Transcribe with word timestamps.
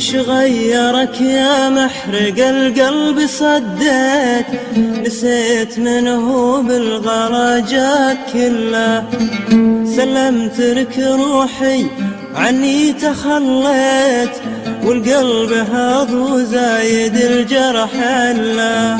وش 0.00 0.14
غيرك 0.14 1.20
يا 1.20 1.68
محرق 1.68 2.46
القلب 2.48 3.26
صديت؟ 3.26 4.46
نسيت 4.76 5.78
من 5.78 6.08
هو 6.08 6.62
بالغرجات 6.62 8.16
كله 8.32 9.04
سلمت 9.96 10.60
لك 10.60 10.98
روحي 10.98 11.86
عني 12.34 12.92
تخليت 12.92 14.36
والقلب 14.84 15.52
هاض 15.52 16.10
وزايد 16.10 17.16
الجرح 17.16 17.90
علا 18.02 18.96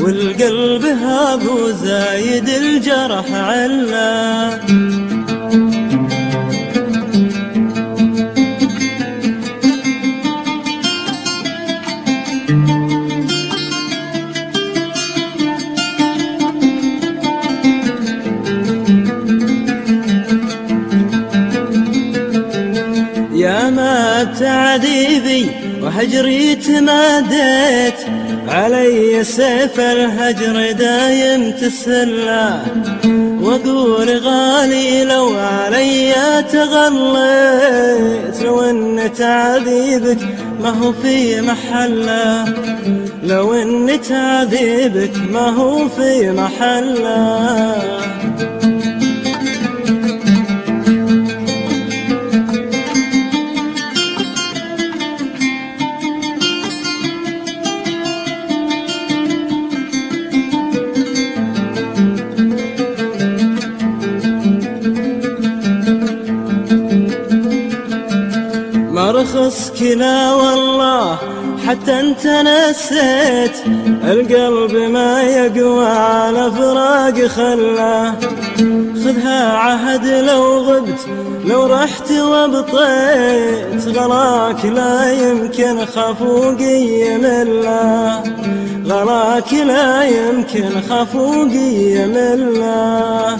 والقلب 0.00 0.84
هاض 0.84 1.42
وزايد 1.46 2.48
الجرح 2.48 3.32
علا 3.32 4.50
تعذيبي 24.38 25.50
وهجري 25.82 26.54
تماديت. 26.54 27.94
علي 28.48 29.24
سيف 29.24 29.80
الهجر 29.80 30.72
دايم 30.72 31.50
تسلى. 31.50 32.60
وأقول 33.42 34.18
غالي 34.18 35.04
لو 35.04 35.34
علي 35.38 36.14
تغليت. 36.52 38.42
لو 38.42 38.60
إن 38.62 39.10
تعذيبك 39.18 40.18
ما 40.62 40.70
هو 40.70 40.92
في 40.92 41.40
محلة. 41.40 42.44
لو 43.24 43.54
إن 43.54 44.00
تعذيبك 44.08 45.12
ما 45.30 45.48
هو 45.48 45.88
في 45.88 46.30
محلة. 46.30 47.74
كلا 69.80 70.32
والله 70.34 71.18
حتى 71.66 72.00
انت 72.00 72.26
نسيت. 72.26 73.56
القلب 74.04 74.74
ما 74.96 75.22
يقوى 75.22 75.86
على 75.86 76.50
فراق 76.50 77.26
خلاه 77.26 78.14
خذها 79.04 79.52
عهد 79.52 80.06
لو 80.06 80.58
غبت 80.58 81.06
لو 81.44 81.66
رحت 81.66 82.12
وابطيت. 82.12 83.98
غلاك 83.98 84.64
لا 84.64 85.12
يمكن 85.12 85.84
خفوقي 85.86 87.18
مله 87.18 88.22
غلاك 88.86 89.52
لا 89.52 90.02
يمكن 90.02 90.70
خفوقي 90.90 92.06
مله 92.06 93.36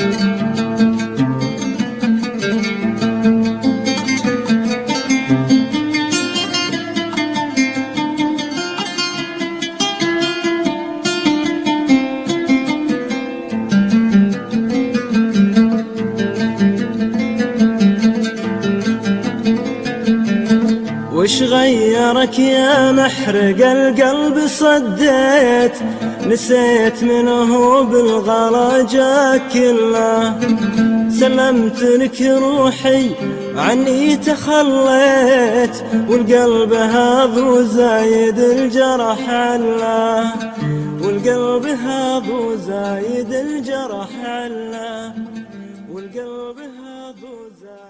وش 21.30 21.42
غيرك 21.42 22.38
يا 22.38 22.92
محرق 22.92 23.66
القلب 23.66 24.46
صديت 24.46 25.72
نسيت 26.26 27.04
منه 27.04 27.80
بالغلا 27.82 28.86
جاك 28.86 29.42
كله. 29.52 30.40
سلمت 31.20 31.82
لك 31.82 32.22
روحي 32.22 33.10
عني 33.56 34.16
تخليت 34.16 35.76
والقلب 36.08 36.72
هاض 36.72 37.36
وزايد 37.36 38.38
الجرح 38.38 39.30
علا 39.30 40.24
والقلب 41.02 41.66
هاض 41.66 42.28
وزايد 42.28 43.32
الجرح 43.32 44.08
علا 44.24 45.12
والقلب 45.92 46.58
هاض 46.58 47.20
وزايد 47.22 47.89